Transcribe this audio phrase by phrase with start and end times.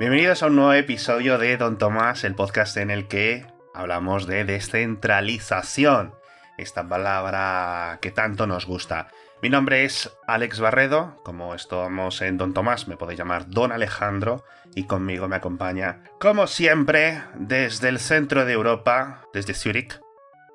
[0.00, 4.46] Bienvenidos a un nuevo episodio de Don Tomás, el podcast en el que hablamos de
[4.46, 6.14] descentralización,
[6.56, 9.08] esta palabra que tanto nos gusta.
[9.42, 14.42] Mi nombre es Alex Barredo, como estamos en Don Tomás me podéis llamar Don Alejandro
[14.74, 20.00] y conmigo me acompaña, como siempre, desde el centro de Europa, desde Zurich,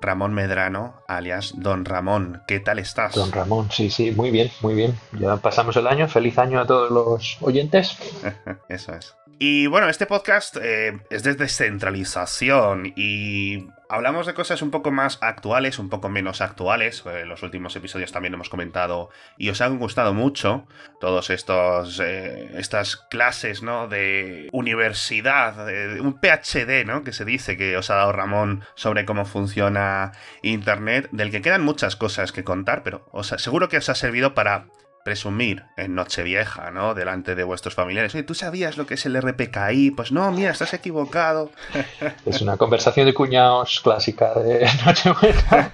[0.00, 2.42] Ramón Medrano, alias Don Ramón.
[2.48, 3.14] ¿Qué tal estás?
[3.14, 4.98] Don Ramón, sí, sí, muy bien, muy bien.
[5.12, 6.08] Ya pasamos el año.
[6.08, 7.96] Feliz año a todos los oyentes.
[8.68, 9.14] Eso es.
[9.38, 15.18] Y bueno, este podcast eh, es de descentralización y hablamos de cosas un poco más
[15.20, 17.02] actuales, un poco menos actuales.
[17.04, 20.66] En eh, los últimos episodios también hemos comentado y os han gustado mucho
[21.00, 23.88] todos estos eh, estas clases, ¿no?
[23.88, 25.66] De universidad,
[26.00, 27.04] un PhD, ¿no?
[27.04, 31.62] Que se dice que os ha dado Ramón sobre cómo funciona Internet, del que quedan
[31.62, 34.66] muchas cosas que contar, pero os, seguro que os ha servido para
[35.06, 36.92] presumir en Nochevieja, ¿no?
[36.92, 38.12] Delante de vuestros familiares.
[38.16, 39.92] Oye, ¿tú sabías lo que es el RPKI?
[39.92, 41.52] Pues no, mira, estás equivocado.
[42.26, 45.70] Es una conversación de cuñados clásica de Nochevieja.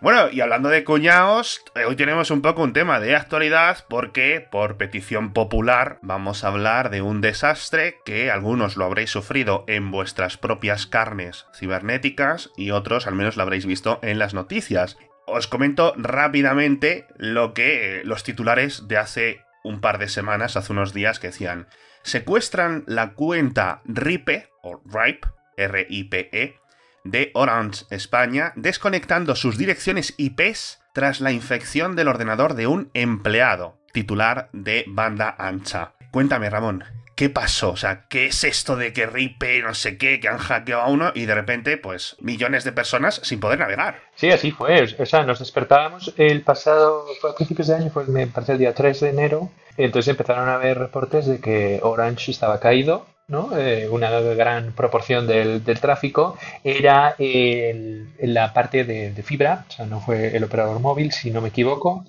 [0.00, 4.46] bueno, y hablando de cuñados, eh, hoy tenemos un poco un tema de actualidad porque,
[4.50, 9.90] por petición popular, vamos a hablar de un desastre que algunos lo habréis sufrido en
[9.90, 15.46] vuestras propias carnes cibernéticas y otros al menos lo habréis visto en las noticias os
[15.46, 21.18] comento rápidamente lo que los titulares de hace un par de semanas, hace unos días,
[21.18, 21.66] que decían:
[22.02, 26.56] secuestran la cuenta RIPE, o RIPE, R-I-P-E,
[27.04, 33.78] de Orange España, desconectando sus direcciones IPs tras la infección del ordenador de un empleado,
[33.92, 35.94] titular de banda ancha.
[36.10, 37.70] Cuéntame, Ramón, ¿qué pasó?
[37.70, 40.88] O sea, ¿qué es esto de que Ripe, no sé qué, que han hackeado a
[40.88, 44.00] uno y de repente, pues, millones de personas sin poder navegar?
[44.16, 44.82] Sí, así fue.
[44.98, 48.74] O sea, nos despertábamos el pasado, a principios de año, fue, me parece el día
[48.74, 53.56] 3 de enero, entonces empezaron a haber reportes de que Orange estaba caído, ¿no?
[53.56, 59.86] Eh, una gran proporción del, tráfico era en la parte de, de, fibra, o sea,
[59.86, 62.04] no fue el operador móvil, si no me equivoco,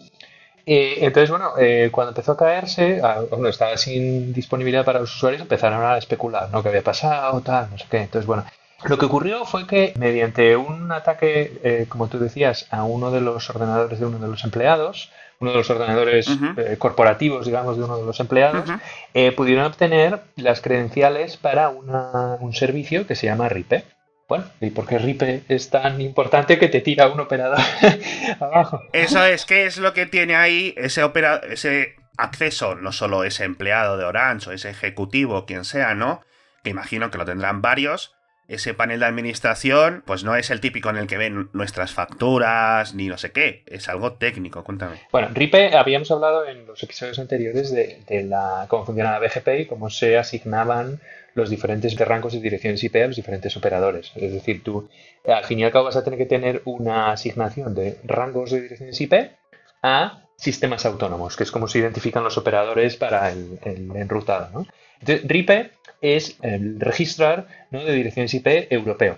[0.65, 5.41] eh, entonces, bueno, eh, cuando empezó a caerse, cuando estaba sin disponibilidad para los usuarios,
[5.41, 6.63] empezaron a especular, ¿no?
[6.63, 7.41] ¿Qué había pasado?
[7.41, 7.97] Tal, no sé qué.
[7.97, 8.45] Entonces, bueno,
[8.83, 13.21] lo que ocurrió fue que mediante un ataque, eh, como tú decías, a uno de
[13.21, 16.29] los ordenadores de uno de los empleados, uno de los ordenadores
[16.79, 18.69] corporativos, digamos, de uno de los empleados,
[19.35, 23.83] pudieron obtener las credenciales para un servicio que se llama RIPE.
[24.28, 27.59] Bueno, ¿y por qué RIPE es tan importante que te tira un operador
[28.40, 28.81] abajo?
[28.91, 31.03] Eso es, ¿qué es lo que tiene ahí ese,
[31.50, 32.74] ese acceso?
[32.74, 36.22] No solo ese empleado de Orange o ese ejecutivo, quien sea, ¿no?
[36.63, 38.14] Que imagino que lo tendrán varios.
[38.47, 42.94] Ese panel de administración, pues no es el típico en el que ven nuestras facturas
[42.94, 44.97] ni no sé qué, es algo técnico, cuéntame.
[45.11, 48.00] Bueno, RIPE habíamos hablado en los episodios anteriores de,
[48.67, 51.00] cómo funcionaba BGP y cómo se asignaban
[51.33, 54.11] los diferentes rangos de direcciones IP a los diferentes operadores.
[54.16, 54.89] Es decir, tú
[55.27, 58.62] al fin y al cabo vas a tener que tener una asignación de rangos de
[58.62, 59.13] direcciones IP
[59.81, 63.59] a sistemas autónomos, que es como se identifican los operadores para el,
[63.96, 64.50] enrutado.
[64.51, 64.68] ¿no?
[65.00, 69.18] Entonces, RIPE es el registrar de direcciones IP europeo.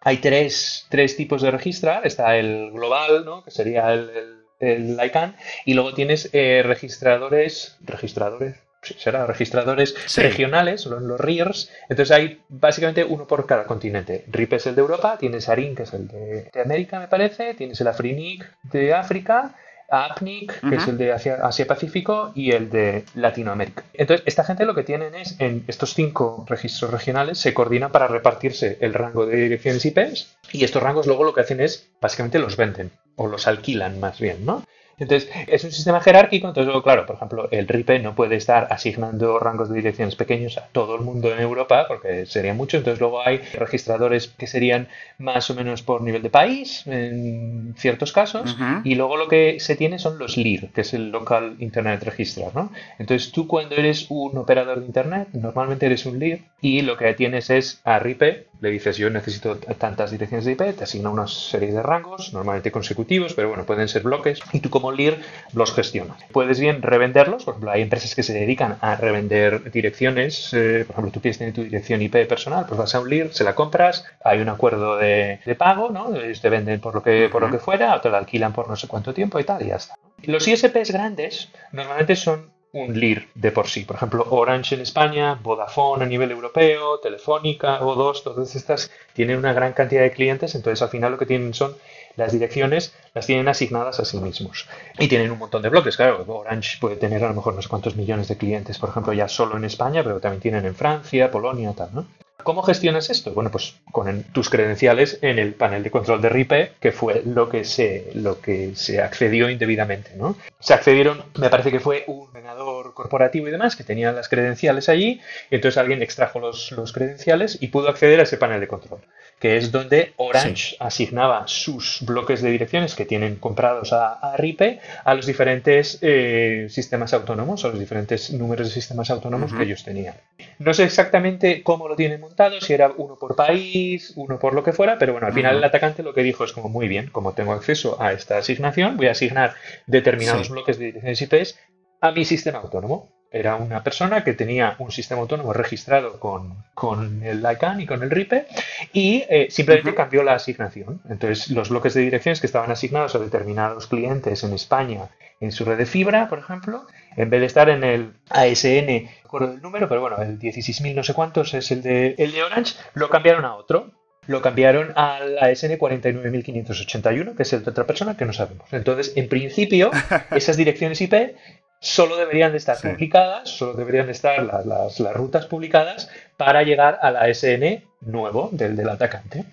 [0.00, 2.06] Hay tres, tipos de registrar.
[2.06, 3.42] Está el global, ¿no?
[3.42, 8.56] que sería el, el, ICANN, y luego tienes eh, registradores, registradores,
[8.98, 11.70] será registradores regionales, los, los RIRs.
[11.88, 14.24] Entonces hay básicamente uno por cada continente.
[14.28, 17.80] RIP es el de Europa, tienes ARIN, que es el de, América, me parece, tienes
[17.80, 19.56] el AFRINIC de África,
[19.90, 23.84] APNIC, que es el de Asia-Pacífico, y el de Latinoamérica.
[23.92, 28.08] Entonces, esta gente lo que tienen es, en estos cinco registros regionales, se coordinan para
[28.08, 32.38] repartirse el rango de direcciones IPs, y estos rangos luego lo que hacen es, básicamente
[32.38, 34.64] los venden, o los alquilan más bien, ¿no?
[34.98, 39.38] Entonces, es un sistema jerárquico, entonces, claro, por ejemplo, el RIPE no puede estar asignando
[39.38, 43.20] rangos de direcciones pequeños a todo el mundo en Europa, porque sería mucho, entonces luego
[43.20, 44.88] hay registradores que serían
[45.18, 49.76] más o menos por nivel de país, en ciertos casos, y luego lo que se
[49.76, 52.70] tiene son los LIR, que es el Local Internet Registrar, ¿no?
[52.98, 57.12] Entonces, tú cuando eres un operador de Internet, normalmente eres un LIR, y lo que
[57.14, 61.26] tienes es a RIPE, le dices yo necesito tantas direcciones de IP, te asigna una
[61.26, 65.20] serie de rangos, normalmente consecutivos, pero bueno, pueden ser bloques, y tú como LIR
[65.52, 66.22] los gestionas.
[66.32, 70.94] Puedes bien revenderlos, por ejemplo, hay empresas que se dedican a revender direcciones, eh, por
[70.94, 73.54] ejemplo, tú quieres tener tu dirección IP personal, pues vas a un LIR, se la
[73.54, 76.14] compras, hay un acuerdo de, pago, ¿no?
[76.14, 78.68] Ellos te venden por lo que, por lo que fuera, o te la alquilan por
[78.68, 79.94] no sé cuánto tiempo y tal, y ya está.
[80.22, 83.84] Los ISPs grandes normalmente son un LIR de por sí.
[83.84, 89.52] Por ejemplo, Orange en España, Vodafone a nivel europeo, Telefónica, O2, todas estas tienen una
[89.52, 91.76] gran cantidad de clientes, entonces al final lo que tienen son
[92.16, 94.68] las direcciones las tienen asignadas a sí mismos.
[94.98, 96.24] Y tienen un montón de bloques, claro.
[96.26, 99.28] Orange puede tener a lo mejor no sé cuántos millones de clientes, por ejemplo, ya
[99.28, 102.06] solo en España, pero también tienen en Francia, Polonia, tal, ¿no?
[102.44, 103.32] ¿Cómo gestionas esto?
[103.32, 107.48] Bueno, pues con tus credenciales en el panel de control de RIPE, que fue lo
[107.48, 110.36] que se, lo que se accedió indebidamente, ¿no?
[110.60, 114.88] Se accedieron, me parece que fue un ordenador corporativo y demás, que tenía las credenciales
[114.88, 115.20] allí,
[115.50, 119.00] y entonces alguien extrajo los, los credenciales y pudo acceder a ese panel de control
[119.44, 125.14] que es donde Orange asignaba sus bloques de direcciones que tienen comprados a, RIPE a
[125.14, 130.14] los diferentes eh, sistemas autónomos, a los diferentes números de sistemas autónomos que ellos tenían.
[130.58, 134.62] No sé exactamente cómo lo tienen montado, si era uno por país, uno por lo
[134.62, 137.10] que fuera, pero bueno, al final el atacante lo que dijo es como muy bien,
[137.10, 139.54] como tengo acceso a esta asignación, voy a asignar
[139.86, 141.58] determinados bloques de direcciones IPs
[142.04, 143.08] a mi sistema autónomo.
[143.30, 148.10] Era una persona que tenía un sistema autónomo registrado con, el ICANN y con el
[148.10, 148.46] RIPE
[148.92, 151.00] y eh, simplemente cambió la asignación.
[151.08, 155.08] Entonces, los bloques de direcciones que estaban asignados a determinados clientes en España
[155.40, 156.86] en su red de fibra, por ejemplo,
[157.16, 160.94] en vez de estar en el ASN, no recuerdo el número, pero bueno, el 16.000
[160.94, 163.92] no sé cuántos es el de, el de Orange, lo cambiaron a otro
[164.26, 168.66] lo cambiaron al ASN 49581, que es el de otra persona que no sabemos.
[168.72, 169.90] Entonces, en principio,
[170.30, 171.36] esas direcciones IP
[171.84, 177.10] solo deberían de estar publicadas, solo deberían de estar las, rutas publicadas para llegar a
[177.10, 179.44] la SN nuevo del, del atacante.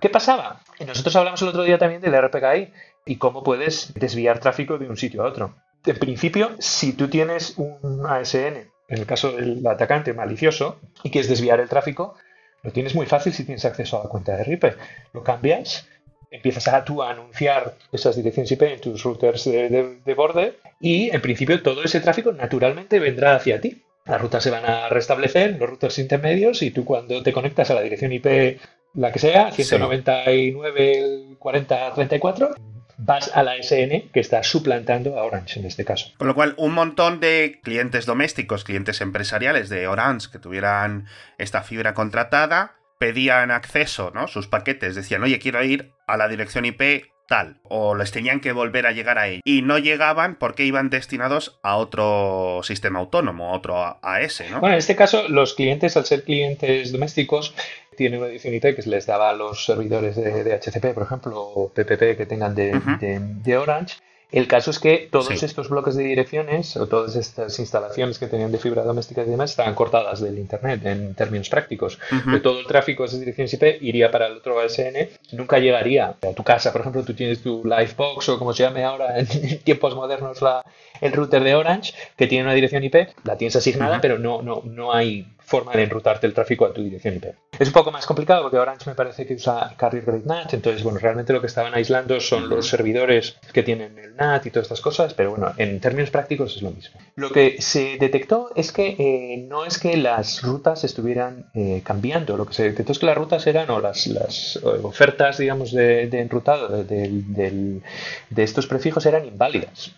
[0.00, 0.60] ¿Qué pasaba?
[0.86, 2.72] Nosotros hablamos el otro día también del RPKI
[3.04, 5.54] y cómo puedes desviar tráfico de un sitio a otro.
[5.84, 11.28] En principio, si tú tienes un ASN, en el caso del atacante malicioso, y quieres
[11.28, 12.14] desviar el tráfico,
[12.62, 14.74] lo tienes muy fácil si tienes acceso a la cuenta de RIPE.
[15.12, 15.86] Lo cambias
[16.30, 21.20] empiezas a tú a anunciar esas direcciones IP en tus routers de, borde y en
[21.20, 23.82] principio todo ese tráfico naturalmente vendrá hacia ti.
[24.04, 27.74] Las rutas se van a restablecer, los routers intermedios y tú cuando te conectas a
[27.74, 28.58] la dirección IP,
[28.94, 32.54] la que sea, 199, 40, 34,
[32.98, 36.12] vas a la SN que está suplantando a Orange en este caso.
[36.18, 41.06] Con lo cual, un montón de clientes domésticos, clientes empresariales de Orange que tuvieran
[41.38, 44.28] esta fibra contratada, pedían acceso, ¿no?
[44.28, 48.52] Sus paquetes decían, oye, quiero ir a la dirección IP tal, o les tenían que
[48.52, 49.42] volver a llegar a él.
[49.44, 54.60] Y no llegaban porque iban destinados a otro sistema autónomo, a otro AS, ¿no?
[54.60, 57.54] Bueno, en este caso, los clientes, al ser clientes domésticos,
[57.96, 61.02] tienen una dirección IP que se les daba a los servidores de, de HCP, por
[61.02, 63.96] ejemplo, o PPP que tengan de, de Orange,
[64.30, 68.52] el caso es que todos estos bloques de direcciones o todas estas instalaciones que tenían
[68.52, 71.98] de fibra doméstica y demás estaban cortadas del Internet en términos prácticos.
[72.42, 76.32] todo el tráfico de esas direcciones IP iría para el otro ASN, nunca llegaría a
[76.34, 76.72] tu casa.
[76.72, 79.26] Por ejemplo, tú tienes tu Livebox o como se llame ahora en
[79.60, 80.62] tiempos modernos la,
[81.00, 84.62] el router de Orange que tiene una dirección IP, la tienes asignada, pero no, no,
[84.64, 87.24] no hay forma de enrutarte el tráfico a tu dirección IP.
[87.58, 90.82] Es un poco más complicado porque Orange me parece que usa Carrier Grade NAT, entonces,
[90.82, 94.66] bueno, realmente lo que estaban aislando son los servidores que tienen el NAT y todas
[94.66, 97.00] estas cosas, pero bueno, en términos prácticos es lo mismo.
[97.16, 102.36] Lo que se detectó es que eh, no es que las rutas estuvieran eh, cambiando,
[102.36, 105.72] lo que se detectó es que las rutas eran, o las, las eh, ofertas, digamos,
[105.72, 107.80] de, enrutado de,
[108.28, 109.92] de estos prefijos eran inválidas.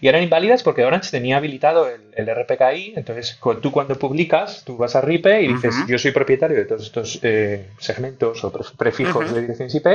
[0.00, 4.76] Y eran inválidas porque Orange tenía habilitado el, el RPKI, entonces tú cuando publicas, tú
[4.76, 9.32] vas a RIPE y dices, yo soy propietario de todos estos eh, segmentos o prefijos
[9.32, 9.86] de direcciones IP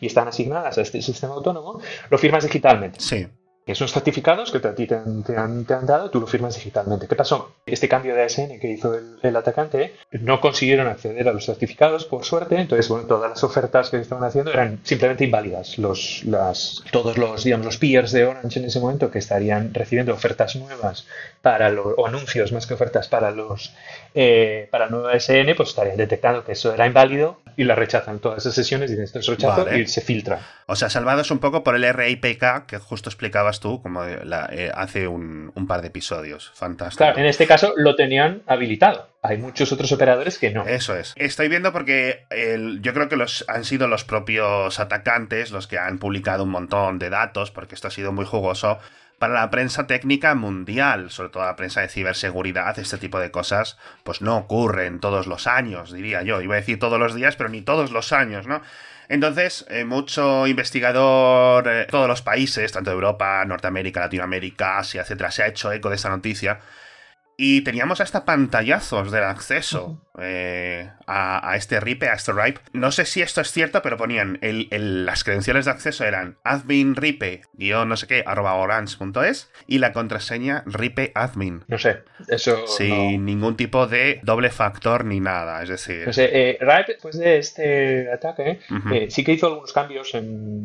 [0.00, 1.80] y están asignadas a este sistema autónomo,
[2.10, 3.00] lo firmas digitalmente.
[3.00, 3.26] Sí.
[3.64, 7.06] Esos certificados que a ti te han, dado, tú lo firmas digitalmente.
[7.06, 7.54] ¿Qué pasó?
[7.64, 8.92] Este cambio de ASN que hizo
[9.22, 12.56] el, atacante, no consiguieron acceder a los certificados, por suerte.
[12.56, 15.78] Entonces, bueno, todas las ofertas que estaban haciendo eran simplemente inválidas.
[15.78, 20.12] Los, las, todos los, digamos, los peers de Orange en ese momento que estarían recibiendo
[20.12, 21.06] ofertas nuevas
[21.40, 23.72] para los, o anuncios más que ofertas para los,
[24.14, 28.18] eh, para el nuevo ASN, pues estarían detectando que eso era inválido y la rechazan
[28.18, 30.40] todas esas sesiones, y esto es rechazo y se filtra.
[30.72, 35.06] O sea, salvados un poco por el RIPK que justo explicabas tú como eh, hace
[35.06, 36.50] un, par de episodios.
[36.54, 37.04] Fantástico.
[37.04, 39.10] Claro, en este caso lo tenían habilitado.
[39.20, 40.64] Hay muchos otros operadores que no.
[40.66, 41.12] Eso es.
[41.16, 42.24] Estoy viendo porque
[42.80, 46.98] yo creo que los, han sido los propios atacantes los que han publicado un montón
[46.98, 48.78] de datos, porque esto ha sido muy jugoso
[49.18, 53.76] para la prensa técnica mundial, sobre todo la prensa de ciberseguridad, este tipo de cosas,
[54.04, 56.40] pues no ocurren todos los años, diría yo.
[56.40, 58.62] Iba a decir todos los días, pero ni todos los años, ¿no?
[59.08, 65.30] Entonces, eh, mucho investigador, de eh, todos los países, tanto Europa, Norteamérica, Latinoamérica, Asia, etcétera,
[65.30, 66.60] se ha hecho eco de esta noticia.
[67.36, 72.60] Y teníamos hasta pantallazos del acceso eh, a, este RIPE, a este RIPE.
[72.72, 76.94] No sé si esto es cierto, pero ponían el, las credenciales de acceso eran admin
[76.96, 81.64] ripe no sé qué arroba orange.es y la contraseña ripe admin.
[81.68, 82.66] No sé, eso.
[82.66, 86.06] Sin ningún tipo de doble factor ni nada, es decir.
[86.06, 88.60] No sé, eh, RIPE, después de este ataque,
[88.92, 90.24] eh, sí que hizo algunos cambios en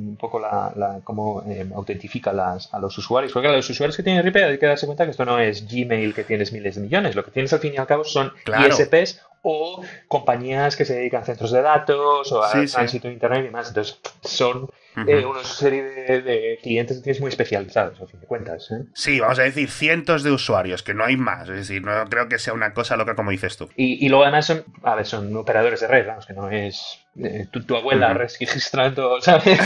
[0.10, 1.44] un poco la, cómo
[1.76, 3.32] autentifica las, a los usuarios.
[3.32, 5.66] Porque a los usuarios que tienen RIPE hay que darse cuenta que esto no es
[5.68, 7.16] Gmail que tienes miles de millones.
[7.16, 11.22] Lo que tienes al fin y al cabo son ISPs o compañías que se dedican
[11.22, 13.70] a centros de datos o a tránsito de internet y más.
[13.70, 14.70] Entonces, son
[15.08, 18.70] eh, una serie de, clientes que tienes muy especializados, a fin de cuentas.
[18.72, 18.86] ¿eh?
[18.94, 21.48] Sí, vamos a decir cientos de usuarios, que no hay más.
[21.50, 23.70] Es decir, no creo que sea una cosa loca como dices tú.
[23.76, 27.07] Y, y luego además son, a ver, son operadores de red, vamos, que no es
[27.20, 29.60] eh, tu, abuela registrando ¿sabes?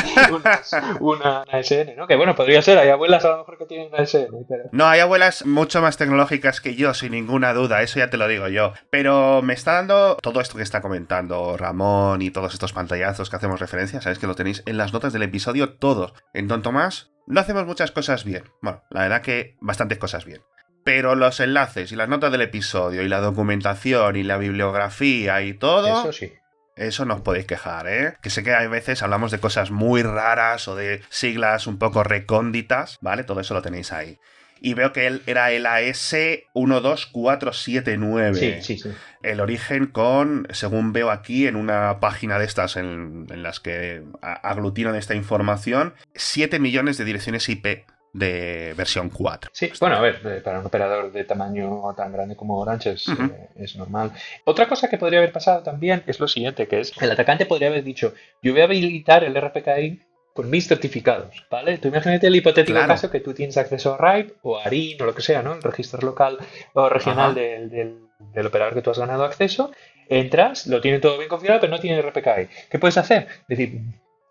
[0.99, 2.07] una, ASN, ¿no?
[2.07, 4.27] Que bueno, podría ser, hay abuelas a lo mejor que tienen una ASN.
[4.71, 8.27] No, hay abuelas mucho más tecnológicas que yo, sin ninguna duda, eso ya te lo
[8.27, 8.73] digo yo.
[8.89, 13.35] Pero me está dando todo esto que está comentando Ramón y todos estos pantallazos que
[13.35, 16.13] hacemos referencia, sabes que lo tenéis en las notas del episodio todos.
[16.33, 18.43] En Tonto Más no hacemos muchas cosas bien.
[18.61, 20.41] Bueno, la verdad que bastantes cosas bien.
[20.83, 25.53] Pero los enlaces y las notas del episodio y la documentación y la bibliografía y
[25.53, 26.01] todo...
[26.01, 26.33] Eso sí
[26.75, 28.13] eso no os podéis quejar, ¿eh?
[28.21, 32.03] Que sé que hay veces hablamos de cosas muy raras o de siglas un poco
[32.03, 33.23] recónditas, ¿vale?
[33.23, 34.19] Todo eso lo tenéis ahí.
[34.63, 38.35] Y veo que él era el AS12479.
[38.35, 38.91] Sí, sí, sí.
[39.23, 44.03] El origen con, según veo aquí en una página de estas en, en las que
[44.21, 49.51] aglutinan esta información, 7 millones de direcciones IP de versión 4.
[49.53, 53.49] Sí, bueno, a ver, para un operador de tamaño tan grande como Orange es, eh,
[53.55, 54.11] es, normal.
[54.45, 57.69] Otra cosa que podría haber pasado también es lo siguiente, que es el atacante podría
[57.69, 60.01] haber dicho, yo voy a habilitar el RPKI
[60.33, 61.77] con mis certificados, ¿vale?
[61.77, 65.05] Tú imagínate el hipotético caso que tú tienes acceso a RIPE o a ARIN o
[65.05, 65.53] lo que sea, ¿no?
[65.53, 66.37] El registro local
[66.73, 69.71] o regional del, del, operador que tú has ganado acceso,
[70.07, 72.47] entras, lo tiene todo bien configurado, pero no tiene RPKI.
[72.69, 73.27] ¿Qué puedes hacer?
[73.47, 73.81] Decir,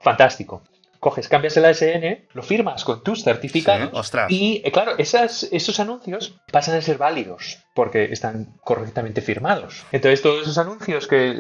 [0.01, 0.63] fantástico
[1.01, 6.37] coges, cambias el ASN, lo firmas con tus certificados y, eh, claro, esas, esos anuncios
[6.53, 9.85] pasan a ser válidos porque están correctamente firmados.
[9.91, 11.35] Entonces, todos esos anuncios que,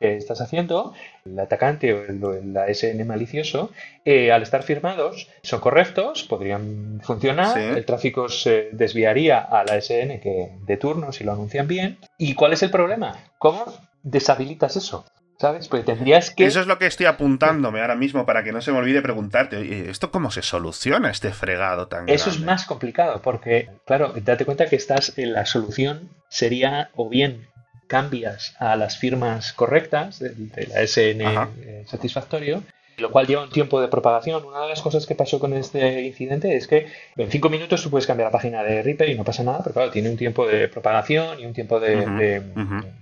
[0.00, 3.70] eh, estás haciendo, el atacante o el, ASN malicioso,
[4.04, 10.52] eh, al estar firmados, son correctos, podrían funcionar, el tráfico se desviaría al ASN que
[10.66, 11.98] de turno si lo anuncian bien.
[12.16, 13.16] ¿Y cuál es el problema?
[13.38, 13.64] ¿Cómo
[14.02, 15.04] deshabilitas eso?
[15.38, 15.68] ¿Sabes?
[15.68, 16.46] Pues tendrías que.
[16.46, 19.88] Eso es lo que estoy apuntándome ahora mismo para que no se me olvide preguntarte,
[19.88, 24.66] ¿esto cómo se soluciona este fregado tan Eso es más complicado porque, claro, date cuenta
[24.66, 27.46] que estás en la solución sería o bien
[27.86, 30.34] cambias a las firmas correctas de,
[30.66, 32.64] la SN satisfactorio,
[32.98, 34.44] lo cual lleva un tiempo de propagación.
[34.44, 37.90] Una de las cosas que pasó con este incidente es que en cinco minutos tú
[37.90, 40.48] puedes cambiar la página de Reaper y no pasa nada, pero claro, tiene un tiempo
[40.48, 42.42] de propagación y un tiempo de,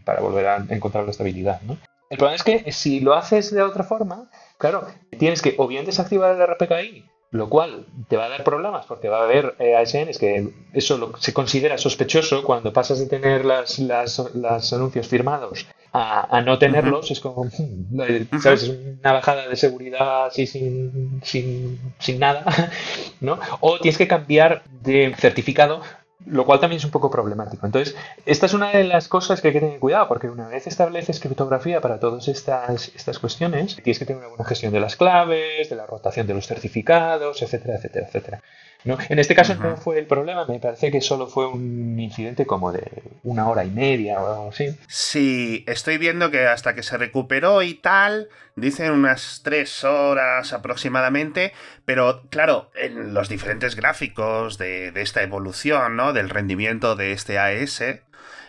[0.04, 1.62] para volver a encontrar la estabilidad.
[1.62, 1.78] ¿no?
[2.08, 4.86] El problema es que si lo haces de otra forma, claro,
[5.18, 9.08] tienes que o bien desactivar el RPKI, lo cual te va a dar problemas porque
[9.08, 13.78] va a haber eh, ASNs que eso se considera sospechoso cuando pasas de tener las,
[13.80, 17.10] las, anuncios firmados a, no tenerlos.
[17.10, 18.64] Es como, hmm, ¿sabes?
[18.64, 22.44] Es una bajada de seguridad así sin, sin, sin nada,
[23.20, 23.38] ¿no?
[23.60, 25.82] O tienes que cambiar de certificado
[26.26, 27.66] lo cual también es un poco problemático.
[27.66, 30.66] Entonces, esta es una de las cosas que hay que tener cuidado, porque una vez
[30.66, 34.96] estableces criptografía para todas estas, estas cuestiones, tienes que tener una buena gestión de las
[34.96, 38.42] claves, de la rotación de los certificados, etcétera, etcétera, etcétera.
[38.86, 42.70] En este caso no fue el problema, me parece que solo fue un incidente como
[42.70, 42.84] de
[43.24, 44.76] una hora y media o algo así.
[44.86, 51.52] Sí, estoy viendo que hasta que se recuperó y tal, dicen unas tres horas aproximadamente,
[51.84, 56.12] pero claro, en los diferentes gráficos de, esta evolución, ¿no?
[56.12, 57.80] Del rendimiento de este AES,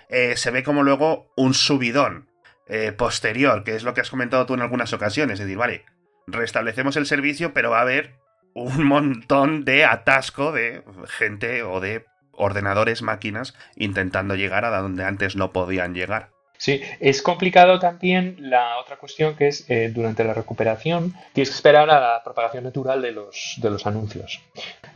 [0.10, 2.30] eh, se ve como luego un subidón
[2.68, 5.86] eh, posterior, que es lo que has comentado tú en algunas ocasiones, es decir, vale,
[6.28, 8.27] restablecemos el servicio, pero va a haber
[8.58, 15.36] un montón de atasco de gente o de ordenadores, máquinas, intentando llegar a donde antes
[15.36, 16.30] no podían llegar.
[16.58, 21.56] Sí, es complicado también la otra cuestión que es eh, durante la recuperación tienes que
[21.56, 24.42] esperar a la propagación natural de los, de los anuncios.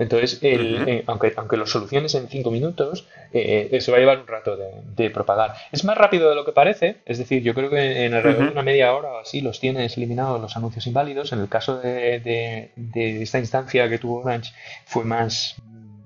[0.02, 4.26] Entonces, eh, aunque, aunque lo soluciones en cinco minutos, eh, eso va a llevar un
[4.26, 5.54] rato de, propagar.
[5.72, 8.52] Es más rápido de lo que parece, es decir, yo creo que en alrededor de
[8.52, 11.34] una media hora o así los tienes eliminados los anuncios inválidos.
[11.34, 14.52] En el caso de, esta instancia que tuvo Orange
[14.86, 15.58] fue más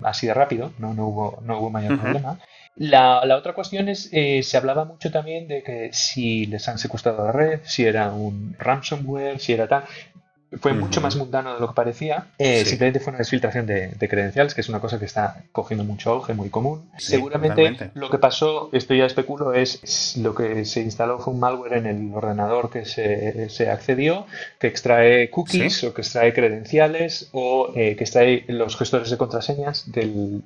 [0.02, 2.38] así de rápido, no, no, hubo, no hubo mayor problema.
[2.74, 7.24] La, otra cuestión es, eh, se hablaba mucho también de que si les han secuestrado
[7.24, 9.84] la red, si era un ransomware, si era tal.
[10.60, 12.26] Fue mucho más mundano de lo que parecía.
[12.38, 16.10] Eh, simplemente fue una desfiltración de, credenciales, que es una cosa que está cogiendo mucho
[16.10, 16.88] auge, muy común.
[16.96, 21.74] Seguramente lo que pasó, esto ya especulo, es, lo que se instaló fue un malware
[21.74, 24.26] en el ordenador que se, accedió,
[24.58, 29.90] que extrae cookies o que extrae credenciales o eh, que extrae los gestores de contraseñas
[29.90, 30.42] del,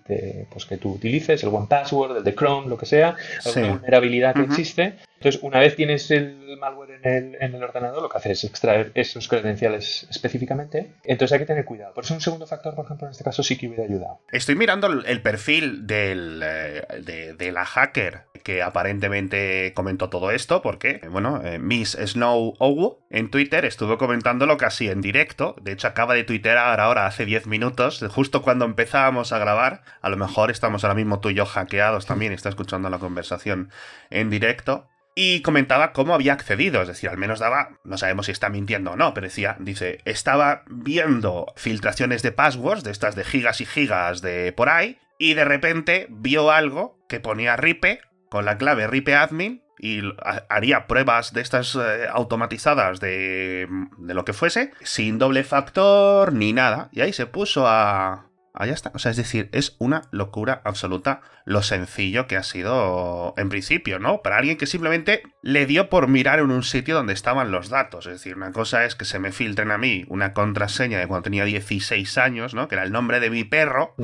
[0.51, 4.35] pues que tú utilices, el One Password, el de Chrome, lo que sea, alguna vulnerabilidad
[4.35, 8.17] que existe entonces, una vez tienes el malware en el, en el, ordenador, lo que
[8.17, 10.95] hace es extraer esos credenciales específicamente.
[11.05, 11.93] Entonces hay que tener cuidado.
[11.93, 14.21] Por eso un segundo factor, por ejemplo, en este caso sí que hubiera ayudado.
[14.33, 21.03] Estoy mirando el perfil del, eh, de, la hacker que aparentemente comentó todo esto, porque,
[21.11, 25.55] bueno, eh, Miss Snow Owu en Twitter estuvo comentándolo casi en directo.
[25.61, 29.83] De hecho, acaba de tuitear ahora hace 10 minutos, justo cuando empezábamos a grabar.
[30.01, 33.71] A lo mejor estamos ahora mismo tú y yo hackeados también, está escuchando la conversación
[34.09, 34.89] en directo
[35.23, 38.93] y comentaba cómo había accedido, es decir, al menos daba, no sabemos si está mintiendo
[38.93, 43.67] o no, pero decía, dice, estaba viendo filtraciones de passwords, de estas de gigas y
[43.67, 48.01] gigas de por ahí, y de repente vio algo que ponía RIPE
[48.31, 50.01] con la clave RIPE admin y
[50.49, 56.55] haría pruebas de estas eh, automatizadas de, de lo que fuese, sin doble factor ni
[56.55, 58.30] nada, y ahí se puso a,
[58.61, 58.93] Allá está.
[58.95, 63.99] O sea, es decir, es una locura absoluta lo sencillo que ha sido en principio,
[63.99, 64.21] ¿no?
[64.21, 68.07] Para alguien que simplemente le dio por mirar en un sitio donde estaban los datos.
[68.07, 71.23] Es decir, una cosa es que se me filtren a mí una contraseña de cuando
[71.23, 72.69] tenía 16 años, ¿no?
[72.69, 73.95] Que era el nombre de mi perro.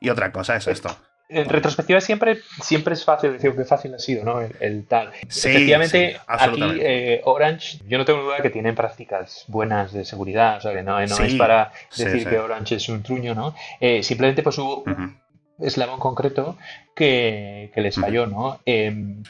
[0.00, 0.96] Y otra cosa es esto
[1.30, 4.40] en retrospectiva siempre, siempre es fácil decir que fácil ha sido, ¿no?
[4.40, 5.12] El, tal.
[5.22, 10.60] Efectivamente, aquí eh, Orange, yo no tengo duda que tienen prácticas buenas de seguridad, o
[10.60, 13.54] sea, que no, es para decir que Orange es un truño, ¿no?
[13.80, 15.20] Eh, simplemente pues hubo un
[15.60, 16.58] eslabón concreto
[16.94, 18.60] que, les falló, ¿no?
[18.66, 19.22] Em,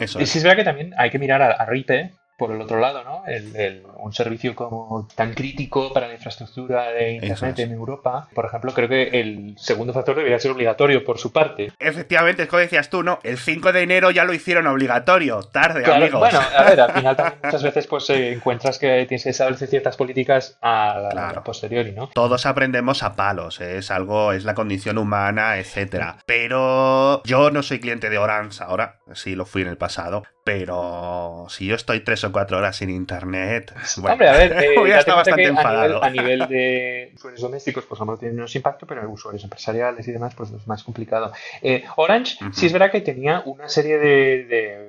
[0.00, 0.34] Eso es.
[0.34, 3.24] es verdad que también hay que mirar a, a Ripe, por el otro lado, ¿no?
[3.26, 8.72] El, un servicio como tan crítico para la infraestructura de Internet en Europa, por ejemplo,
[8.72, 11.72] creo que el segundo factor debería ser obligatorio por su parte.
[11.80, 13.18] Efectivamente, es como decías tú, ¿no?
[13.24, 16.20] El 5 de enero ya lo hicieron obligatorio, tarde, amigos.
[16.20, 19.68] Bueno, a ver, al final también muchas veces pues eh, encuentras que tienes que establecer
[19.68, 22.08] ciertas políticas a la, posteriori, ¿no?
[22.14, 23.78] Todos aprendemos a palos, ¿eh?
[23.78, 26.18] es algo, es la condición humana, etcétera.
[26.24, 31.46] Pero yo no soy cliente de Orange ahora, sí lo fui en el pasado, pero
[31.48, 35.44] si yo estoy tres o cuatro horas sin internet, bueno, Hombre, a ver, eh, bastante
[35.44, 36.02] enfadado.
[36.02, 40.12] A nivel, de usuarios domésticos, pues no tiene menos impacto, pero en usuarios empresariales y
[40.12, 41.32] demás, pues es más complicado.
[41.62, 44.87] Eh, Orange, sí es verdad que tenía una serie de,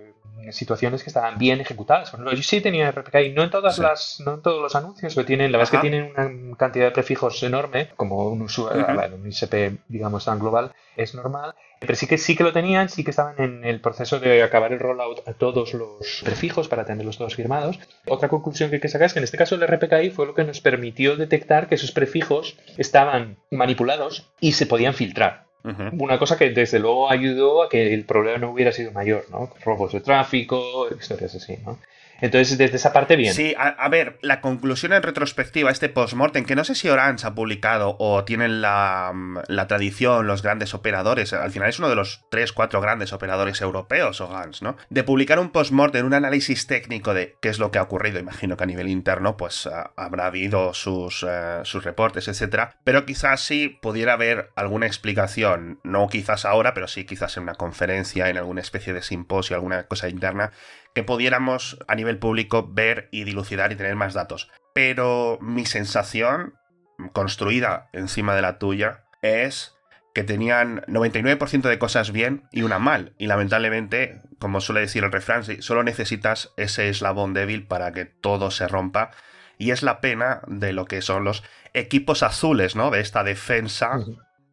[0.51, 2.09] situaciones que estaban bien ejecutadas.
[2.09, 5.15] Por ejemplo, yo sí tenía RPKI, no en todas las, no en todos los anuncios,
[5.15, 8.85] pero tienen, la verdad es que tienen una cantidad de prefijos enorme, como un usuario,
[9.15, 11.55] un ISP, digamos, tan global, es normal.
[11.79, 14.73] Pero sí que sí que lo tenían, sí que estaban en el proceso de acabar
[14.73, 17.79] el rollout a todos los prefijos para tenerlos todos firmados.
[18.05, 20.33] Otra conclusión que hay que sacar es que en este caso el RPKI fue lo
[20.33, 25.48] que nos permitió detectar que esos prefijos estaban manipulados y se podían filtrar.
[25.63, 29.49] Una cosa que desde luego ayudó a que el problema no hubiera sido mayor, ¿no?
[29.63, 31.77] Robos de tráfico, historias así, ¿no?
[32.21, 33.33] Entonces, desde esa parte, bien.
[33.33, 37.35] Sí, a, ver, la conclusión en retrospectiva, este post-mortem, que no sé si Orange ha
[37.35, 39.13] publicado o tienen la,
[39.47, 43.61] la, tradición, los grandes operadores, al final es uno de los tres, cuatro grandes operadores
[43.61, 44.77] europeos, Orange, ¿no?
[44.89, 48.19] De publicar un post-mortem, un análisis técnico de qué es lo que ha ocurrido.
[48.19, 52.75] Imagino que a nivel interno, pues habrá habido sus, uh, sus reportes, etcétera.
[52.83, 57.55] Pero quizás sí pudiera haber alguna explicación, no quizás ahora, pero sí quizás en una
[57.55, 60.51] conferencia, en alguna especie de simposio, alguna cosa interna,
[60.93, 64.49] que pudiéramos a nivel público ver y dilucidar y tener más datos.
[64.73, 66.55] Pero mi sensación,
[67.13, 69.75] construida encima de la tuya, es
[70.13, 73.13] que tenían 99% de cosas bien y una mal.
[73.17, 78.51] Y lamentablemente, como suele decir el refrán, solo necesitas ese eslabón débil para que todo
[78.51, 79.11] se rompa.
[79.57, 82.89] Y es la pena de lo que son los equipos azules, ¿no?
[82.89, 83.99] De esta defensa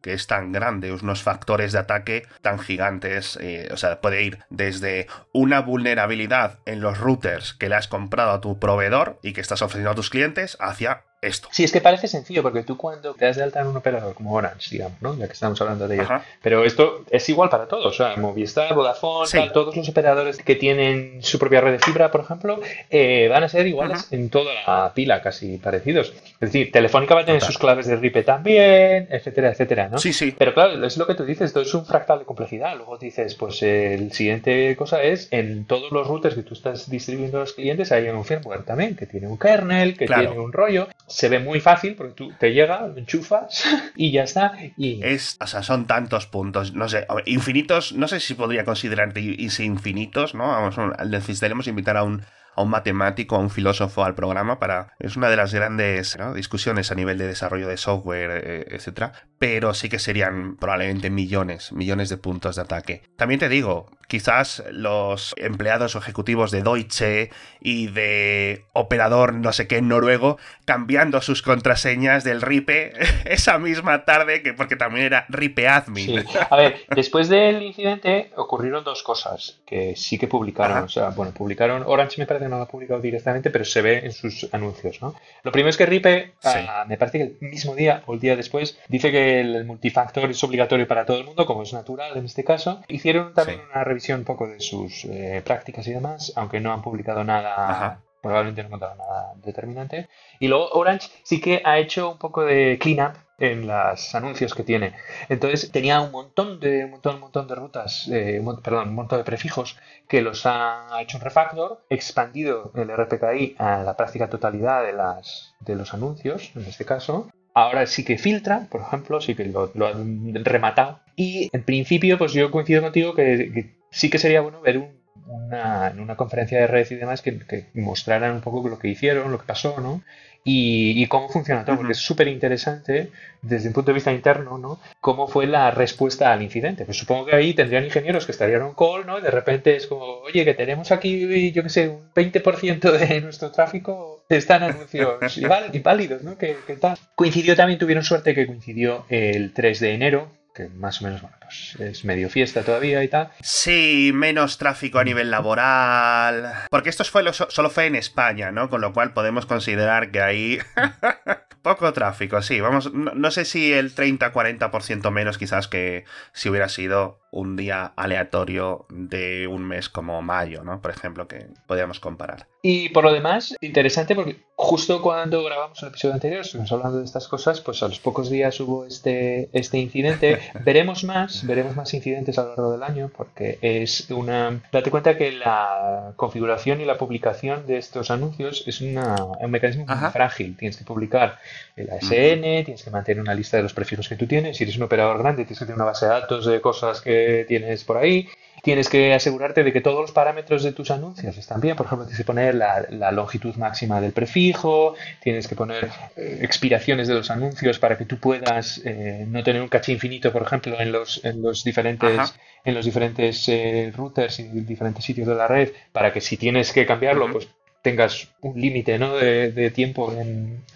[0.07, 4.39] que es tan grande, unos factores de ataque tan gigantes, eh, o sea, puede ir
[4.49, 9.41] desde una vulnerabilidad en los routers que le has comprado a tu proveedor y que
[9.41, 11.47] estás ofreciendo a tus clientes hacia esto.
[11.51, 14.13] Sí, es que parece sencillo, porque tú cuando te das de alta en un operador
[14.13, 15.17] como Orange, digamos, ¿no?
[15.17, 16.07] Ya que estamos hablando de ello.
[16.41, 17.87] Pero esto es igual para todos.
[17.87, 22.21] O sea, Movistar, Vodafone, todos los operadores que tienen su propia red de fibra, por
[22.21, 26.13] ejemplo, eh, van a ser iguales en toda la pila, casi parecidos.
[26.39, 29.97] Es decir, Telefónica va a tener sus claves de RIPE también, etcétera, etcétera, ¿no?
[29.97, 30.35] Sí, sí.
[30.37, 32.75] Pero claro, es lo que tú dices, esto es un fractal de complejidad.
[32.75, 37.37] Luego dices, pues el siguiente cosa es, en todos los routers que tú estás distribuyendo
[37.37, 40.87] a los clientes hay un firmware también, que tiene un kernel, que tiene un rollo
[41.07, 43.63] se ve muy fácil porque tú te llega, lo enchufas
[43.95, 44.53] y ya está.
[44.77, 45.01] Y...
[45.03, 50.35] Es, o sea, son tantos puntos, no sé, infinitos, no sé si podría considerarte infinitos,
[50.35, 50.47] ¿no?
[50.47, 50.75] Vamos,
[51.07, 52.23] necesitaremos invitar a un,
[52.55, 54.93] a un matemático, a un filósofo al programa para...
[54.99, 59.13] Es una de las grandes discusiones a nivel de desarrollo de software, eh, etcétera.
[59.39, 63.03] Pero sí que serían probablemente millones, millones de puntos de ataque.
[63.15, 69.67] También te digo, quizás los empleados o ejecutivos de Deutsche y de operador no sé
[69.67, 72.93] qué noruego cambiando sus contraseñas del RIPE
[73.25, 76.25] esa misma tarde, que porque también era RIPE admin.
[76.49, 80.83] A ver, después del incidente ocurrieron dos cosas que sí que publicaron.
[80.83, 83.81] O sea, bueno, publicaron, Orange me parece que no lo ha publicado directamente, pero se
[83.81, 85.15] ve en sus anuncios, ¿no?
[85.43, 88.35] Lo primero es que RIPE, ah, me parece que el mismo día o el día
[88.35, 92.25] después, dice que el multifactor es obligatorio para todo el mundo, como es natural en
[92.25, 92.81] este caso.
[92.87, 96.81] Hicieron también una revisión un poco de sus eh, prácticas y demás, aunque no han
[96.81, 100.09] publicado nada probablemente no encontrado nada determinante.
[100.39, 104.63] Y luego Orange sí que ha hecho un poco de cleanup en los anuncios que
[104.63, 104.93] tiene.
[105.29, 109.19] Entonces tenía un montón de un montón, un montón de rutas, eh, perdón, un montón
[109.19, 114.83] de prefijos que los ha hecho un refactor, expandido el RPKI a la práctica totalidad
[114.83, 117.29] de las de los anuncios, en este caso.
[117.53, 120.99] Ahora sí que filtra, por ejemplo, sí que lo, han rematado.
[121.15, 124.97] Y en principio, pues yo coincido contigo que sí que sería bueno ver un
[125.27, 127.39] una, en una conferencia de red y demás que,
[127.73, 130.01] mostraran un poco lo que hicieron, lo que pasó, ¿no?
[130.49, 134.79] Y, cómo funciona todo, porque es súper interesante desde un punto de vista interno, ¿no?
[135.01, 136.85] Cómo fue la respuesta al incidente.
[136.85, 139.19] Pues supongo que ahí tendrían ingenieros que estarían en call, ¿no?
[139.19, 143.19] Y de repente es como, oye, que tenemos aquí, yo qué sé, un 20% de
[143.19, 145.37] nuestro tráfico están anuncios
[145.73, 146.37] inválidos, ¿no?
[146.37, 146.97] ¿Qué, ¿Qué tal?
[147.15, 151.37] Coincidió también, tuvieron suerte que coincidió el 3 de enero, que más o menos, bueno,
[151.39, 153.29] pues es medio fiesta todavía y tal.
[153.41, 156.51] Sí, menos tráfico a nivel laboral.
[156.71, 158.67] Porque esto solo fue en España, ¿no?
[158.67, 160.59] Con lo cual podemos considerar que ahí
[161.61, 162.59] poco tráfico, sí.
[162.59, 168.87] Vamos, no, sé si el 30-40% menos quizás que si hubiera sido un día aleatorio
[168.89, 170.81] de un mes como mayo, ¿no?
[170.81, 172.47] Por ejemplo, que podríamos comparar.
[172.63, 177.05] Y por lo demás, interesante porque justo cuando grabamos el episodio anterior, estuvimos hablando de
[177.05, 180.39] estas cosas, pues a los pocos días hubo este, este incidente.
[180.65, 184.59] veremos más, veremos más incidentes a lo largo del año porque es una...
[184.71, 189.85] Date cuenta que la configuración y la publicación de estos anuncios es una, un mecanismo
[189.85, 190.57] muy frágil.
[190.57, 191.37] Tienes que publicar
[191.75, 194.57] el ASN, tienes que mantener una lista de los prefijos que tú tienes.
[194.57, 197.26] Si eres un operador grande, tienes que tener una base de datos de cosas que
[197.47, 198.27] tienes por ahí.
[198.63, 201.75] Tienes que asegurarte de que todos los parámetros de tus anuncios están bien.
[201.75, 207.07] Por ejemplo, tienes que poner la, longitud máxima del prefijo, tienes que poner eh, expiraciones
[207.07, 210.79] de los anuncios para que tú puedas eh, no tener un caché infinito, por ejemplo,
[210.81, 212.35] en los, en los diferentes,
[212.65, 216.73] en los diferentes eh, routers y diferentes sitios de la red, para que si tienes
[216.73, 217.47] que cambiarlo, pues
[217.83, 219.15] tengas un límite ¿no?
[219.15, 220.13] de, tiempo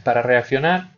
[0.04, 0.98] para reaccionar.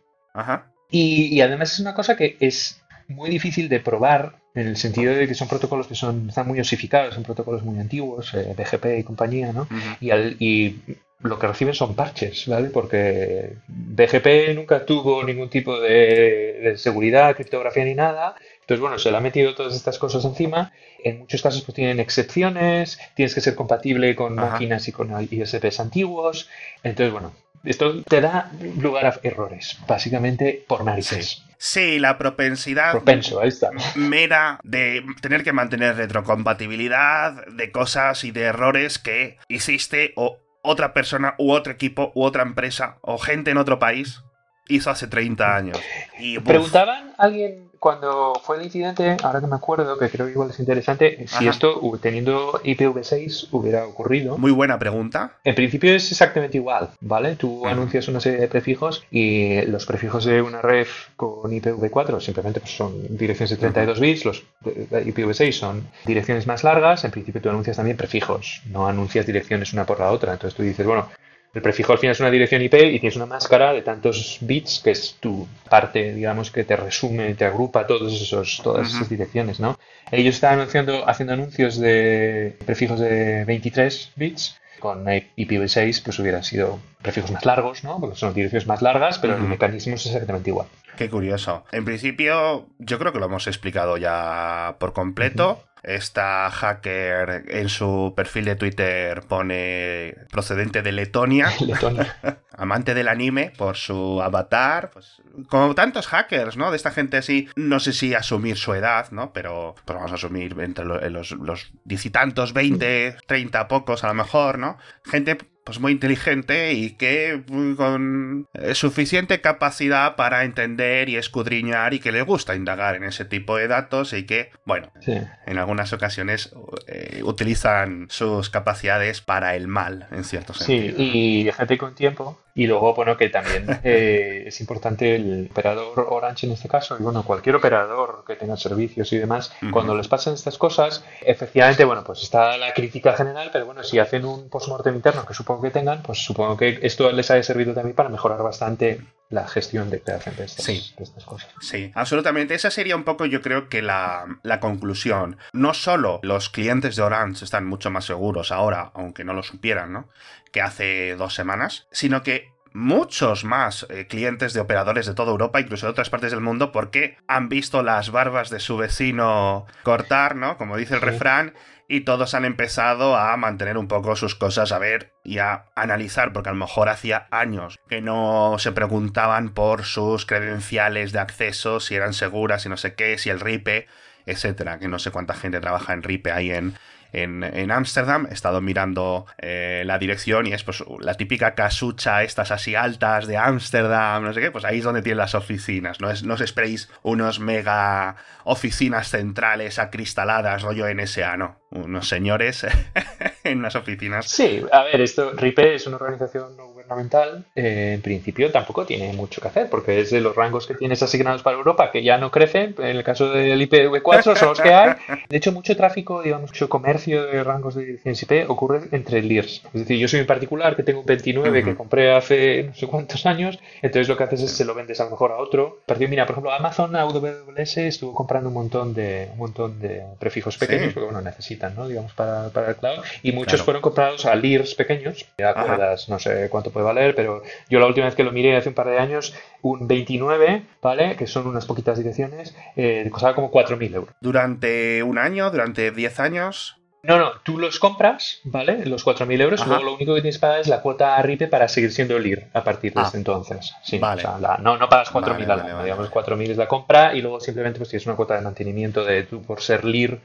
[0.90, 5.14] Y, y además es una cosa que es muy difícil de probar en el sentido
[5.14, 9.00] de que son protocolos que son, están muy osificados, son protocolos muy antiguos, eh, BGP
[9.00, 9.66] y compañía, ¿no?
[10.00, 10.80] y, y,
[11.20, 12.68] lo que reciben son parches, ¿vale?
[12.68, 18.34] Porque BGP nunca tuvo ningún tipo de, seguridad, criptografía ni nada.
[18.60, 20.72] Entonces, bueno, se le ha metido todas estas cosas encima.
[21.02, 25.80] En muchos casos pues tienen excepciones, tienes que ser compatible con máquinas y con ISPs
[25.80, 26.50] antiguos.
[26.82, 27.32] Entonces, bueno,
[27.64, 31.42] esto te da lugar a errores, básicamente por narices.
[31.56, 33.70] Sí, la propensidad Propenso, ahí está.
[33.94, 40.92] mera de tener que mantener retrocompatibilidad de cosas y de errores que hiciste o otra
[40.92, 44.22] persona u otro equipo u otra empresa o gente en otro país
[44.68, 45.78] hizo hace 30 años.
[46.18, 50.48] Y, Preguntaban alguien cuando fue el incidente, ahora que me acuerdo, que creo que igual
[50.48, 54.38] es interesante, si esto, teniendo IPv6, hubiera ocurrido.
[54.38, 55.36] Muy buena pregunta.
[55.44, 57.36] En principio es exactamente igual, ¿vale?
[57.36, 62.60] Tú anuncias una serie de prefijos y los prefijos de una red con IPv4 simplemente
[62.60, 67.50] pues, son direcciones de 32 bits, los IPv6 son direcciones más largas, en principio tú
[67.50, 70.32] anuncias también prefijos, no anuncias direcciones una por la otra.
[70.32, 71.10] Entonces tú dices, bueno,
[71.54, 74.80] el prefijo al final es una dirección IP y tienes una máscara de tantos bits
[74.82, 79.60] que es tu parte, digamos, que te resume, te agrupa todos esos, todas esas direcciones,
[79.60, 79.78] ¿no?
[80.10, 84.60] Ellos estaban haciendo, haciendo anuncios de prefijos de 23 bits.
[84.80, 88.00] Con IPv6 pues hubieran sido prefijos más largos, ¿no?
[88.00, 90.66] Porque son direcciones más largas, pero el mecanismo es exactamente igual.
[90.98, 91.64] Qué curioso.
[91.72, 95.62] En principio, yo creo que lo hemos explicado ya por completo.
[95.84, 101.52] Esta hacker en su perfil de Twitter pone procedente de Letonia.
[102.56, 104.90] Amante del anime por su avatar.
[104.90, 106.70] Pues, como tantos hackers, ¿no?
[106.70, 107.48] De esta gente así.
[107.56, 109.32] No sé si asumir su edad, ¿no?
[109.32, 114.08] Pero, pues vamos a asumir entre los, los, diez y tantos, 20, 30 pocos a
[114.08, 114.78] lo mejor, ¿no?
[115.04, 121.94] Gente pues muy inteligente y que mm, con eh, suficiente capacidad para entender y escudriñar
[121.94, 125.92] y que le gusta indagar en ese tipo de datos y que, bueno, en algunas
[125.92, 126.54] ocasiones
[126.86, 130.96] eh, utilizan sus capacidades para el mal, en cierto sentido.
[130.98, 136.06] Sí, y gente con tiempo y luego, bueno, que también eh, es importante el operador
[136.08, 140.08] Orange en este caso, y bueno, cualquier operador que tenga servicios y demás, cuando les
[140.08, 144.48] pasen estas cosas, efectivamente, bueno, pues está la crítica general, pero bueno, si hacen un
[144.48, 148.08] postmortem interno, que supongo que tengan, pues supongo que esto les haya servido también para
[148.08, 151.48] mejorar bastante la gestión de, de estas, cosas.
[151.60, 152.54] Sí, absolutamente.
[152.54, 155.38] Esa sería un poco, yo creo que la, la conclusión.
[155.52, 159.92] No solo los clientes de Orange están mucho más seguros ahora, aunque no lo supieran,
[159.92, 160.08] ¿no?
[160.54, 165.60] que hace dos semanas, sino que muchos más eh, clientes de operadores de toda Europa,
[165.60, 170.36] incluso de otras partes del mundo, porque han visto las barbas de su vecino cortar,
[170.36, 170.56] ¿no?
[170.56, 171.54] Como dice el refrán,
[171.88, 176.32] y todos han empezado a mantener un poco sus cosas a ver y a analizar,
[176.32, 181.80] porque a lo mejor hacía años que no se preguntaban por sus credenciales de acceso,
[181.80, 183.86] si eran seguras, y no sé qué, si el RIPE,
[184.26, 186.74] etcétera, que no sé cuánta gente trabaja en RIPE ahí en,
[187.22, 188.26] en Ámsterdam.
[188.30, 193.26] He estado mirando eh, la dirección y es pues la típica casucha, estas así altas
[193.26, 196.00] de Ámsterdam, no sé qué, pues ahí es donde tienen las oficinas.
[196.00, 201.60] No, es, no os esperéis unos mega oficinas centrales acristaladas, rollo NSA, no.
[201.70, 202.66] Unos señores
[203.44, 204.28] en unas oficinas.
[204.28, 209.40] Sí, a ver, esto, RIPE es una organización gubernamental, eh, en principio tampoco tiene mucho
[209.40, 212.30] que hacer, porque es de los rangos que tienes asignados para Europa que ya no
[212.30, 212.74] crecen.
[212.78, 214.94] En el caso del IPv4 son los que hay.
[215.28, 219.62] De hecho, mucho tráfico, digamos, mucho comercio de rangos de dirección IP ocurre entre LIRs.
[219.66, 222.86] Es decir, yo soy un particular que tengo un 29 que compré hace no sé
[222.86, 225.80] cuántos años, entonces lo que haces es se lo vendes a lo mejor a otro.
[225.98, 230.92] mira, por ejemplo, Amazon AWS estuvo comprando un montón de, un montón de prefijos pequeños,
[230.92, 231.88] porque bueno, necesitan, ¿no?
[231.88, 232.98] Digamos, para, para el cloud.
[233.22, 237.42] Y muchos fueron comprados a LIRs pequeños, ya acuerdas, no sé cuánto puede valer, pero
[237.68, 241.16] yo la última vez que lo miré hace un par de años, un 29, ¿vale?
[241.16, 244.14] Que son unas poquitas direcciones, eh, costaba como 4.000 euros.
[244.20, 245.50] ¿Durante un año?
[245.50, 246.76] ¿Durante 10 años?
[247.04, 248.86] No, no, tú los compras, ¿vale?
[248.86, 251.48] Los 4.000 euros, luego lo único que tienes que pagar es la cuota a RIPE
[251.48, 253.04] para seguir siendo LIR a partir de ah.
[253.06, 253.74] ese entonces.
[253.82, 257.20] Sí, o sea, no, no pagas 4.000 al año, digamos 4.000 es la compra y
[257.20, 260.18] luego simplemente pues tienes una cuota de mantenimiento de tú por ser LIR,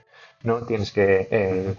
[0.43, 0.65] ¿no?
[0.65, 1.75] Tienes que eh,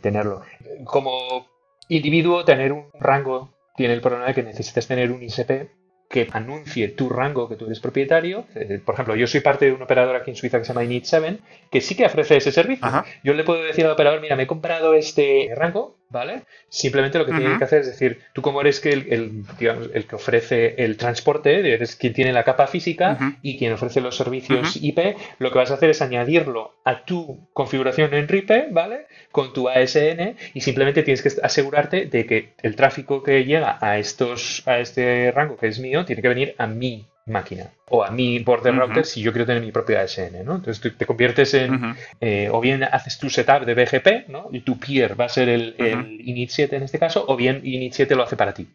[0.00, 0.42] tenerlo.
[0.84, 1.48] Como
[1.88, 5.68] individuo, tener un rango tiene el problema de que necesitas tener un ISP
[6.14, 8.44] que anuncie tu rango que tú eres propietario.
[8.54, 10.84] Eh, por ejemplo, yo soy parte de un operador aquí en Suiza que se llama
[10.84, 11.38] Init7,
[11.72, 12.88] que sí que ofrece ese servicio.
[13.24, 16.44] Yo le puedo decir al operador, mira, me he comprado este rango, ¿vale?
[16.68, 20.06] Simplemente lo que tiene que hacer es decir, tú como eres que el, digamos, el
[20.06, 24.76] que ofrece el transporte, eres quien tiene la capa física y quien ofrece los servicios
[24.80, 29.06] IP, lo que vas a hacer es añadirlo a tu configuración en RIPE, ¿vale?
[29.32, 33.98] Con tu ASN y simplemente tienes que asegurarte de que el tráfico que llega a
[33.98, 38.10] estos a este rango que es mío tiene que venir a mi máquina o a
[38.10, 40.56] mi border router si yo quiero tener mi propia ASN, ¿no?
[40.56, 44.48] Entonces te, conviertes en, eh, o bien haces tu setup de BGP, ¿no?
[44.52, 47.60] Y tu peer va a ser el, el Init 7 en este caso, o bien
[47.64, 48.68] Init 7 lo hace para ti.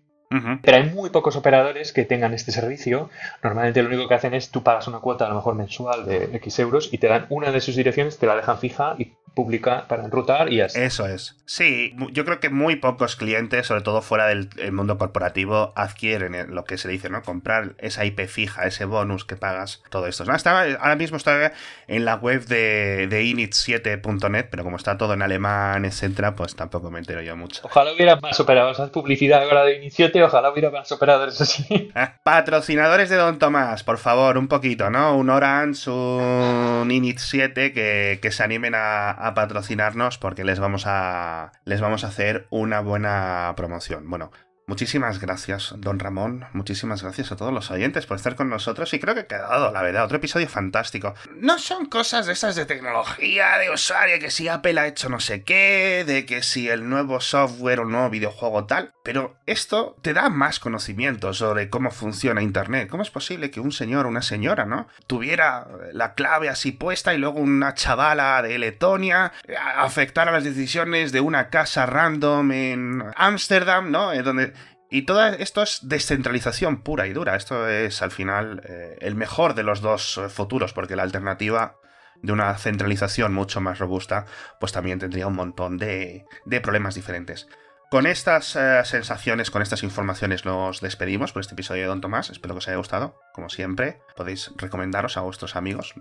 [0.62, 3.09] Pero hay muy pocos operadores que tengan este servicio.
[3.43, 6.25] Normalmente lo único que hacen es tú pagas una cuota a lo mejor mensual de
[6.35, 9.86] X euros y te dan una de sus direcciones, te la dejan fija y pública
[9.88, 10.78] para enrutar y así.
[10.82, 11.38] Eso es.
[11.45, 16.65] Sí, yo creo que muy pocos clientes, sobre todo fuera del mundo corporativo, adquieren lo
[16.65, 17.21] que se dice, ¿no?
[17.23, 20.25] Comprar esa IP fija, ese bonus que pagas, todo esto.
[20.25, 20.36] ¿no?
[20.36, 21.54] Estaba, ahora mismo estaba
[21.88, 26.91] en la web de, de init7.net, pero como está todo en alemán, etcétera, pues tampoco
[26.91, 27.62] me entero yo mucho.
[27.63, 31.91] Ojalá hubiera más operadores, publicidad ahora de Init7, ojalá hubiera más operadores así.
[32.23, 35.15] Patrocinadores de Don Tomás, por favor, un poquito, ¿no?
[35.15, 41.52] Un Orange, un Init7 que, que se animen a a patrocinarnos porque les vamos a,
[41.65, 44.10] les vamos a hacer una buena promoción.
[44.10, 44.32] Bueno,
[44.69, 46.45] Muchísimas gracias, don Ramón.
[46.53, 48.93] Muchísimas gracias a todos los oyentes por estar con nosotros.
[48.93, 51.15] Y creo que ha quedado, la verdad, otro episodio fantástico.
[51.38, 55.19] No son cosas de esas de tecnología, de usuario, que si Apple ha hecho no
[55.19, 58.93] sé qué, de que si el nuevo software o nuevo videojuego tal.
[59.03, 62.89] Pero esto te da más conocimiento sobre cómo funciona Internet.
[62.91, 64.88] ¿Cómo es posible que un señor o una señora, ¿no?
[65.08, 69.34] Tuviera la clave así puesta y luego una chavala de Letonia
[69.77, 74.13] afectara las decisiones de una casa random en Ámsterdam, ¿no?
[74.13, 74.59] En donde
[74.89, 77.36] y todo esto es descentralización pura y dura.
[77.36, 81.75] Esto es al final eh, el mejor de los dos eh, futuros, porque la alternativa
[82.21, 84.25] de una centralización mucho más robusta,
[84.60, 87.47] pues también tendría un montón de, de problemas diferentes.
[87.89, 92.30] Con estas eh, sensaciones, con estas informaciones nos despedimos por este episodio de Don Tomás.
[92.30, 93.19] Espero que os haya gustado.
[93.34, 95.95] Como siempre, podéis recomendaros a vuestros amigos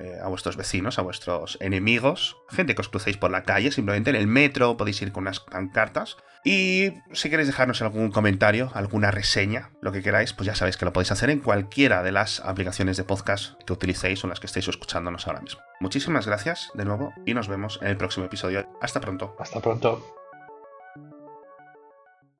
[0.00, 4.10] eh, a vuestros vecinos, a vuestros enemigos, gente que os crucéis por la calle, simplemente
[4.10, 6.16] en el metro podéis ir con unas pancartas.
[6.44, 10.84] Y si queréis dejarnos algún comentario, alguna reseña, lo que queráis, pues ya sabéis que
[10.84, 14.46] lo podéis hacer en cualquiera de las aplicaciones de podcast que utilicéis o las que
[14.46, 15.60] estéis escuchándonos ahora mismo.
[15.80, 18.66] Muchísimas gracias de nuevo y nos vemos en el próximo episodio.
[18.80, 19.36] Hasta pronto.
[19.38, 20.21] Hasta pronto.